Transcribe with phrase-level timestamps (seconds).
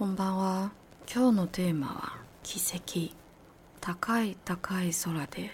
[0.00, 0.72] こんばんは。
[1.14, 3.14] 今日のテーマは奇跡。
[3.82, 5.50] 高い高い空で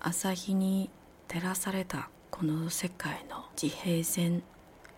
[0.00, 0.88] 朝日に
[1.28, 4.42] 照らされたこの世界の地平線。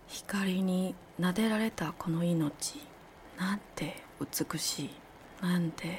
[0.07, 2.81] 光に撫でられたこの命。
[3.37, 4.91] なんて美しい。
[5.43, 5.99] なんて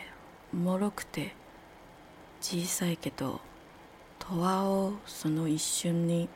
[0.54, 1.36] 脆くて
[2.40, 3.42] 小さいけど、
[4.18, 6.30] とわをその一瞬に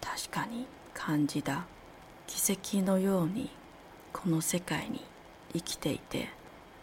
[0.00, 0.64] 確かに
[0.94, 1.66] 感じた。
[2.26, 3.50] 奇跡のように
[4.14, 5.04] この世界に
[5.53, 6.29] 生きていて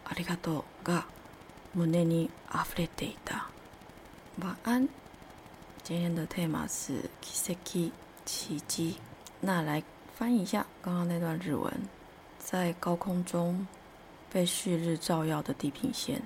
[0.05, 1.07] ありがとうが
[1.75, 3.47] 胸に溢れていた。
[4.41, 4.89] 晚安。
[5.83, 7.91] 今天的 tema 是奇跡
[8.25, 8.97] 奇迹。
[9.41, 9.83] 那来
[10.17, 11.73] 翻译一下刚刚那段日文。
[12.39, 13.67] 在高空中
[14.33, 16.23] 被旭日照耀的地平线，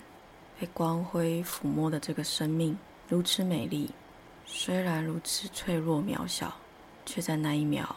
[0.59, 3.91] 被光辉抚摸的这个生命如此美丽，
[4.47, 6.53] 虽然如此脆弱渺小，
[7.05, 7.97] 却在那一秒。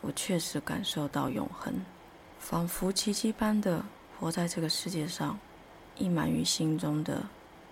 [0.00, 1.74] 我确实感受到永恒，
[2.43, 3.85] 仿佛奇迹般的
[4.19, 5.39] 活在这个世界上，
[5.97, 7.23] 溢满于心中的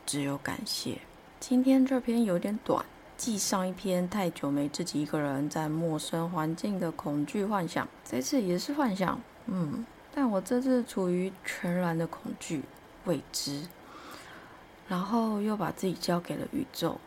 [0.05, 0.97] 只有感谢。
[1.41, 2.85] 今天这篇有点短，
[3.17, 12.63] 继上一篇太久没自己一个人在陌生环境的恐惧幻想，这次也是幻想，嗯，但我这次处于全然的恐惧
[13.03, 13.67] 未知，
[14.87, 16.97] 然后又把自己交给了宇宙。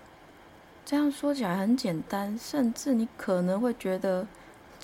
[0.84, 4.26] 这样说起来很简单，甚至你可能会觉得。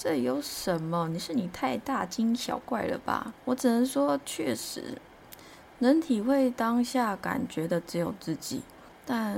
[0.03, 1.07] 这有什么？
[1.09, 3.35] 你是你太大惊小怪了吧？
[3.45, 4.97] 我只能说，确实
[5.81, 8.63] 能体会当下感觉的只有自己。
[9.05, 9.37] 但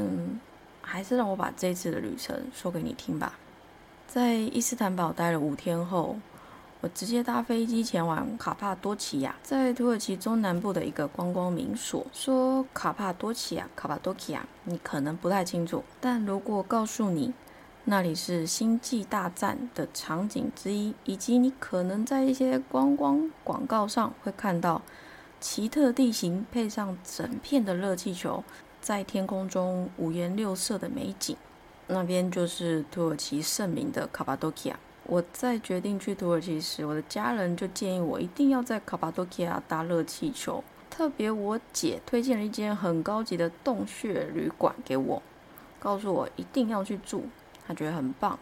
[0.80, 3.36] 还是让我把这次的旅程说给你听吧。
[4.06, 6.16] 在伊斯坦堡待了五天后，
[6.80, 12.06] 我直接搭飞机前往卡帕多奇亚，在土耳其中南部的一个观光名所。
[12.12, 15.82] 说卡帕多奇亚，卡帕多奇亚，你可能不太清楚。
[16.00, 17.34] 但如果告诉你，
[17.84, 24.80] 那里是《星际大战》的场景之一，以及你可能在一些观光广告上会看到
[25.40, 28.44] 奇特地形配上整片的热气球，
[28.80, 31.36] 在天空中五颜六色的美景。
[31.88, 34.78] 那边就是土耳其盛名的卡巴多奇亚。
[35.04, 40.62] 我在决定去土耳其时，我的家人就建议我一定要在卡巴多奇亚搭热气球。
[40.88, 45.20] 特别我姐推荐了一间很高级的洞穴旅馆给我，
[45.80, 47.24] 告诉我一定要去住。
[47.66, 48.38] 他觉得很棒，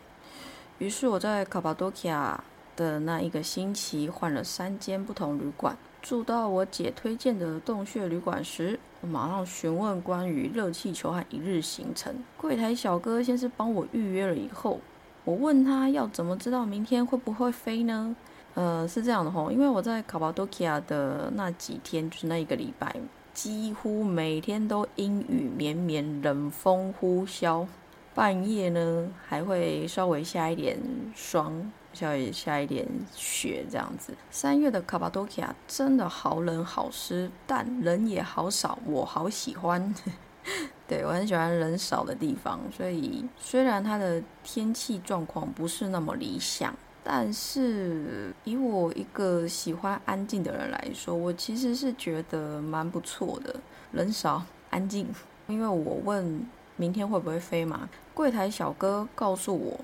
[0.78, 2.42] 于是我在卡巴多奇亚
[2.76, 5.76] 的那一个星期换了三间不同旅馆。
[6.02, 12.14] 住到我姐推荐的洞穴旅馆时，我马上询问关于热气球和一日行程。
[12.38, 14.80] 柜台小哥先是帮我预约了，以后
[15.24, 18.16] 我问他要怎么知道明天会不会飞呢？
[18.54, 22.96] 呃，是这样的吼，因为我在卡巴多奇亚的那几天，就是那一个礼拜，
[23.34, 27.66] 几乎每天都阴雨绵绵，冷风呼啸。
[28.12, 30.76] 半夜呢，还会稍微下一点
[31.14, 34.12] 霜，稍微下一点雪这样子。
[34.30, 39.94] 三月的卡巴多奇亚真的好冷好湿，但人也好少，我好喜欢。
[40.88, 53.54] 对我很喜欢人少的地方，所以虽然它的天气状况不是那么理想，但是以我一个喜欢安静的人来说，我其实是觉得蛮不错的。
[53.92, 55.06] 人少安静，
[55.46, 56.44] 因为我问。
[56.80, 57.86] 明天会不会飞嘛？
[58.14, 59.78] 柜台小哥告诉我，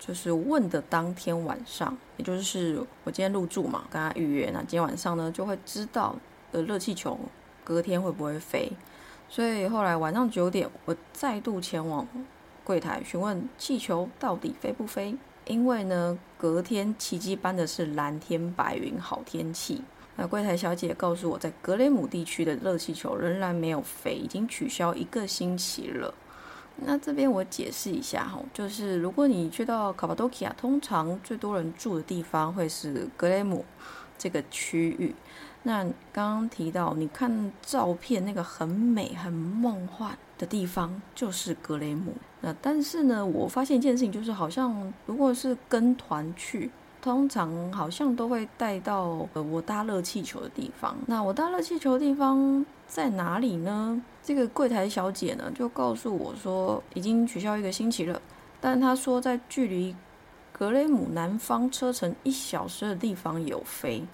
[0.00, 6.16] 就是问的当天晚上，也就是我今天入住嘛，跟他预约，那今天晚上呢就会知道
[6.50, 7.16] 的热气球
[7.62, 8.72] 隔天会不会飞。
[9.28, 12.04] 所以后来晚上九点，我再度前往
[12.64, 19.84] 柜台询问气球到底飞不飞，因为呢隔天奇迹般的是蓝天白云好天气。
[20.16, 26.12] 那柜台小姐告诉我在格雷姆地区的热气球仍然没有飞，已经取消一个星期了。
[26.76, 33.64] 那这边我解释一下哈，就是如果你去到卡巴多奇亚，通常最多人住的地方会是格雷姆
[34.16, 35.14] 这个区域。
[35.62, 42.14] 那刚刚提到，你看照片那个很美、很梦幻的地方，就是格雷姆。
[42.40, 46.70] 那但是呢，我发现一件事情，就是好像如果是跟团去，
[47.02, 50.96] 通常好像都会带到呃我搭热气球的地方。
[51.06, 54.02] 那我搭热气球的地方在哪里呢？
[54.20, 58.20] 这个柜台小姐呢，就告诉我说，已经取消一个星期了。
[58.60, 59.94] 但她说，在距离
[60.52, 64.04] 格雷姆南方车程一小时的地方有飞，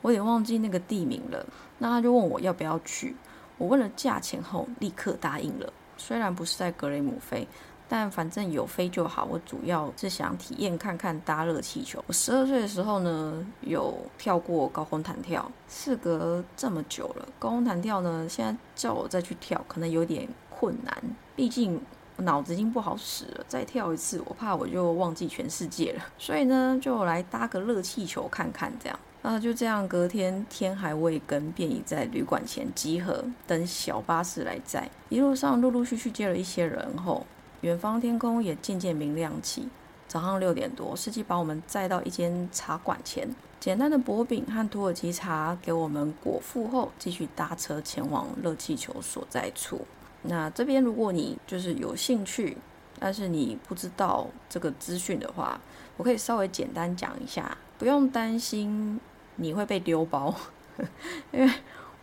[0.00, 1.44] 我有点忘记那个地名了。
[1.76, 3.14] 那她就问我要不要去，
[3.58, 5.70] 我问了价钱后，立刻答应了。
[5.98, 7.46] 虽然不是在格雷姆飞。
[7.92, 12.02] 但反正有飞就好，我主要是想体验看看搭热气球。
[12.06, 15.46] 我十二岁的时候呢，有跳过高空弹跳。
[15.68, 20.96] 事隔这么久了，高空弹跳呢，现在叫我再去跳，可能有点困难。
[21.36, 21.78] 毕竟
[22.16, 26.02] 脑子已经不好使了，再跳一次，我怕我就忘记全世界了。
[26.16, 28.98] 所以呢，就来搭个热气球看看，这样。
[29.20, 34.88] 啊，就这样，隔天天还未更，便已在旅馆前集合，等小巴士来载。
[35.10, 37.26] 一路上陆陆续续接了一些人后，
[37.62, 39.68] 远方天空也渐渐明亮起。
[40.06, 49.80] 早上六点多，司机把我们载到一间茶馆前，简单的薄饼和土耳其茶给我们果腹后，继续搭车前往热气球所在处。
[50.22, 52.56] 那这边如果你就是有兴趣，
[52.98, 55.58] 但是你不知道这个资讯的话，
[55.96, 59.00] 我可以稍微简单讲一下，不用担心。
[59.36, 60.32] 你会被丢包，
[61.32, 61.50] 因为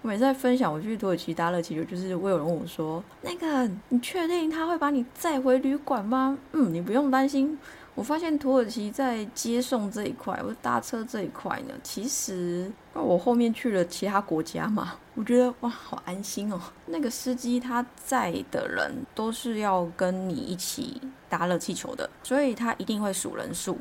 [0.01, 7.57] 我每次在分享我去土耳其搭热气球，就是会有人问我说：“那个，你确定他会把你载回旅馆吗？”嗯，你不用担心。
[7.95, 16.61] 我发现土耳其在接送这一块，或搭车这一块呢，其实我后面去了其他国家嘛，我觉得哇，好安心哦。
[16.85, 23.77] 那个司机他在的人都是要跟你一起搭热气球的，所以他一定会数人数。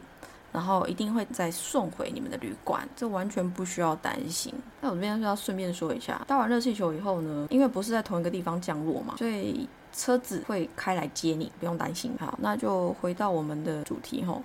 [0.50, 4.52] 然后一定会再送回你们的旅馆，这完全不需要担心。
[4.80, 12.14] 那我这边是要顺便说一下，搭完热气球以后呢，因为不是在同一个地方降落嘛，所以车子会开来接你，不用担心。
[12.18, 14.42] 好，那就回到我们的主题吼，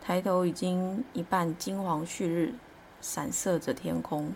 [0.00, 2.54] 抬头已经一半金黄旭日，
[3.00, 4.32] 闪射着天空。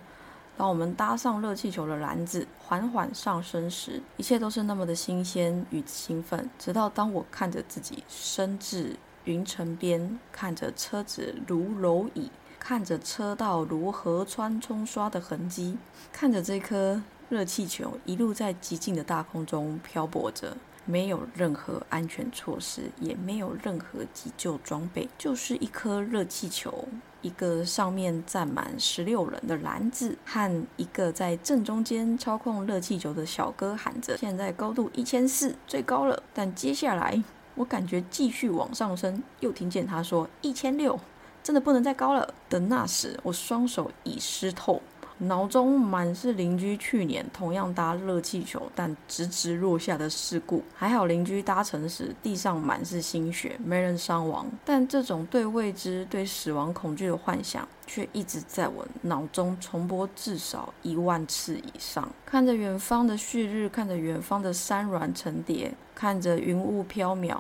[0.56, 6.48] 当我们搭上热气球的篮子缓缓上升时，一切都是那么的新鲜与兴奋。
[6.58, 8.96] 直到当我看着自己升至。
[9.24, 15.76] 云层边看着车子如蝼蚁，看着车道如河川冲刷的痕迹，
[16.12, 26.86] 看着这颗热气球一路在极静的大空中漂泊着，没有任何安全措施，也没有任何急救装备，就是一颗热气球，
[27.22, 37.22] 一个上面站满十六人的篮子，和一个在正中间操控热气球的小哥喊着：“现在高度一千四，最高了。”但接下来。
[37.56, 40.98] 我感觉继续往上升，又听见他说一千六，
[41.42, 42.34] 真的不能再高了。
[42.48, 44.82] 等那时，我双手已湿透。
[45.18, 54.46] 脑中满是邻居去年同样搭热气球但直直落下的事故，还好邻居搭乘时地上满是心血，没人伤亡。
[54.64, 62.08] 但这种对未知、对死亡恐惧的幻想，却一直在我脑中重播至少一万次以上。
[62.26, 67.38] 看着远方的旭日，看着远方的山峦层叠，看着云雾飘渺。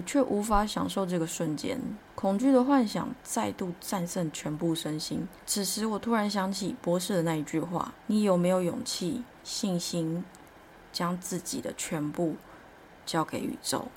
[0.00, 1.78] 我却无法享受这个瞬间，
[2.14, 5.28] 恐惧的幻想再度战胜全部身心。
[5.44, 10.24] 此时，我突然想起博士的那一句话：“你有没有勇气、信心，
[10.90, 12.36] 将自己的全部
[13.04, 13.88] 交给宇宙？”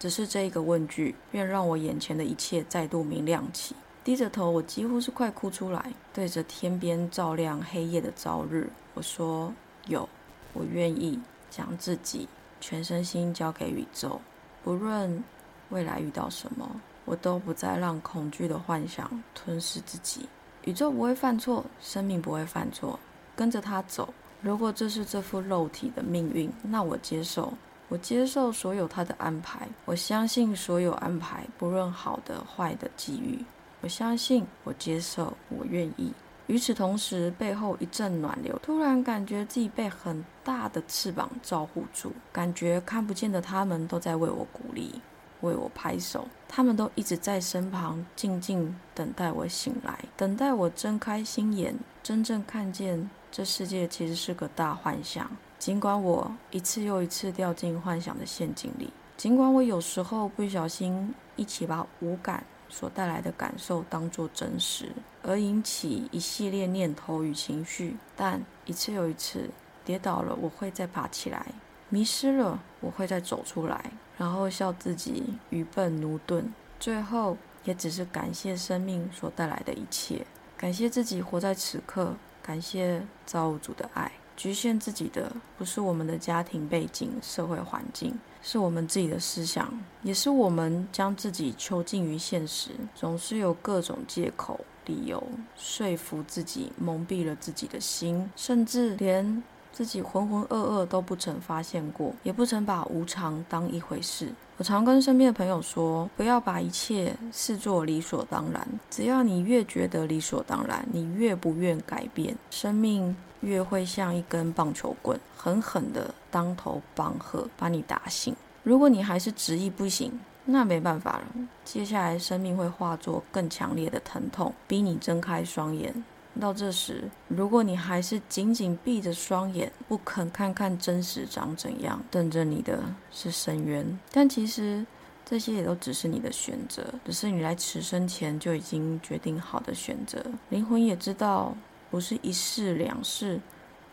[0.00, 3.76] 只是这一个问句，便让我眼前的一切再度明亮起。
[4.02, 9.52] 低着头，我几乎是快哭出来，对着天边照亮黑夜的朝日，我说
[9.88, 10.08] ：“有，
[10.54, 11.20] 我愿意
[11.50, 12.26] 将自己
[12.62, 14.22] 全身心交给宇宙。”
[14.66, 15.22] 不论
[15.68, 16.68] 未来遇到什么，
[17.04, 20.28] 我都不再让恐惧的幻想吞噬自己。
[20.64, 22.98] 宇宙不会犯错，生命不会犯错，
[23.36, 24.12] 跟着它走。
[24.40, 27.52] 如果这是这副肉体的命运，那我接受，
[27.88, 29.68] 我接受所有它的安排。
[29.84, 33.44] 我相信所有安排，不论好的坏的机遇。
[33.82, 36.12] 我相信，我接受，我愿意。
[36.46, 45.00] 与此同时，背后一阵暖流，突然感觉自己被很大的翅膀照护住，感觉看不见的他们都在为我鼓励，
[45.40, 55.28] 为我拍手，他们都一直在身旁，静静等待我醒来，等待我睁开心眼，真正看见这世界其实是个大幻想。
[55.58, 62.44] 尽管我一次又一次掉进幻想的陷阱里，尽管我有时候不小心一起把无感。
[62.68, 64.90] 所带来的感受当作真实，
[65.22, 67.96] 而引起一系列念头与情绪。
[68.14, 69.50] 但一次又一次
[69.84, 71.40] 跌倒了，我会再爬起来；
[71.88, 76.52] 迷失了，我会再走出来，然后笑自己愚笨驽钝。
[76.78, 84.12] 最后，也只是感谢生命所带来的一切，感谢自己活在此刻，感谢造物主的爱。
[84.36, 88.18] 局限自己的不是我们的家庭背景、社会环境，
[88.48, 95.20] 是我们自己的思想，也是我们将自己囚禁于现实，总是有各种借口、理由
[95.56, 99.42] 说服自己，蒙蔽了自己的心，甚至连
[99.76, 104.32] 自己浑浑噩噩都不曾发现过，也不曾把无常当一回事。
[104.56, 113.14] 我常跟身边的朋友说，不要把一切视作理所当然，只要你越觉得理所当然，你越不愿改变，生命。
[113.42, 118.34] 越会像一根棒球棍，狠狠地当头棒喝，把你打醒。
[118.62, 121.24] 如果你还是执意不行，那没办法了。
[121.62, 126.02] 接下来，生命会化作更强烈的疼痛，逼你睁开双眼。
[126.38, 133.98] 到这时，如果你还是紧紧闭着双眼，不肯看看真实长怎样，等着你的是深渊。
[134.12, 134.84] 但其实，
[135.24, 140.24] 这些也都只是你的选择，只是你来此生前就已经决定好的选择。
[140.50, 141.56] 灵魂也知道，
[141.90, 143.40] 不是一世两世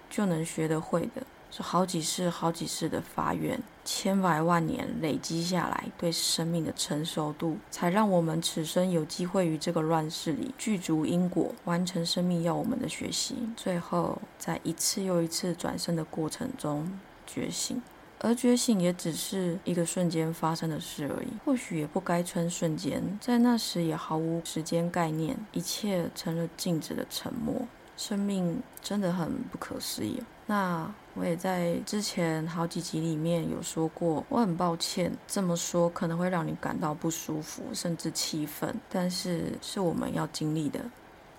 [0.10, 1.24] 就能学得会的。
[1.56, 13.36] 是好几世、好几世的发愿，千百万年累积下来对生命的成熟度，才让我们此生有机会于这个乱世里具足因果，完成生命要我们的学习。
[13.56, 17.80] 最后，在一次又一次转生的过程中觉醒，
[18.18, 21.28] 而觉醒也只是一个瞬间发生的事而已。
[21.46, 27.68] 或许也不该称瞬间，在那时也毫无时间概念，一切成了静止的沉默。
[27.96, 30.22] 生命真的很不可思议。
[30.46, 40.82] 那我也在之前好几集里面有说过，我很抱歉这么说可能会让你感到不舒服，甚至气愤，但是是我们要经历的，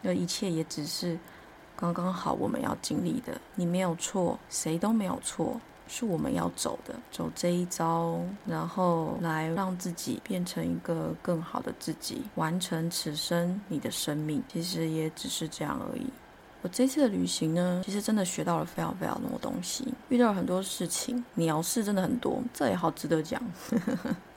[0.00, 1.18] 那一切也只是
[1.76, 3.38] 刚刚好我们要经历的。
[3.54, 16.06] 你没有错，谁都没有错，是我们要走的，走这一招，然后来让自己变成一个更好的自己，完成此生你的生命，其实也只是这样而已。
[16.64, 23.38] 我这次的旅行呢，其实真的学到了非常非常多东西，遇到了很多事情，鸟事真的很多，这也好值得讲。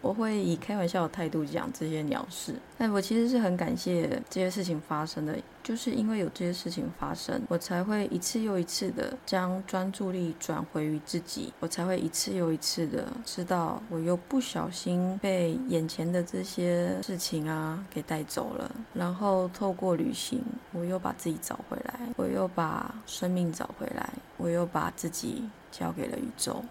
[0.08, 26.64] 我会以开玩笑的态度讲这些鸟事，但我其实是很感谢这些事情发生的，就是因为有这些事情发生，我才会一次又一次的将专注力转回于自己，我才会一次又一次的知道我又不小心被眼前的这些事情啊给带走了，然后透过旅行，我又把自己找回来，我又把生命找回来，我又把自己交给了宇宙。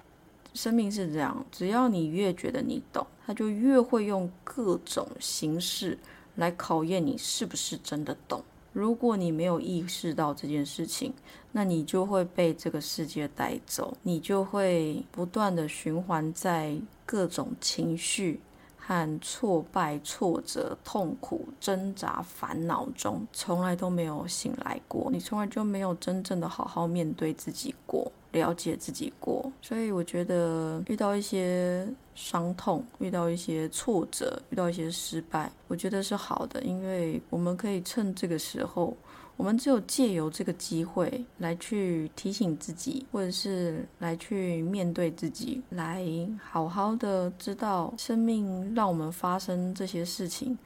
[0.57, 5.99] 生命是这样，只要你越觉得你懂，他就越会用各种形式
[6.37, 8.43] 来考验你是不是真的懂。
[8.73, 11.15] 如果你没有意识到这件事情，
[11.53, 18.39] 那你就会被这个世界带走，你就会不断的循环在各种情绪
[18.77, 25.11] 和挫败、挫折、痛苦、挣扎、烦恼中，从来都没有醒来过。
[25.11, 28.13] 你从来就没有真正的好好面对自己过。
[28.37, 38.95] 了解自己过，所以我觉得遇到一些伤痛，遇到一些挫折，遇到一些失败，我觉得是好的，因为我们可以趁这个时候，
[39.39, 46.05] 我们只有借由这个机会来去提醒自己，或者是来去面对自己，来
[46.39, 50.57] 好好的知道生命让我们发生这些事情。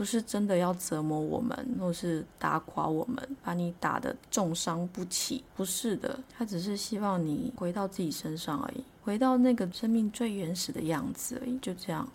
[0.00, 5.44] 不是真的要折磨我们，或是打垮我们，把你打得重伤不起。
[5.54, 11.58] 不是的，他只是希望你回到自己身上而已，回到那个生命最原始的样子而已。
[11.58, 12.08] 就这样，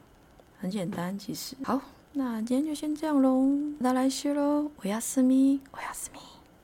[0.57, 1.15] 很简单。
[1.19, 1.79] 其实，好，
[2.11, 4.71] 那今天就先这样喽，那来续喽。
[4.77, 6.17] 我要私密，我要私密。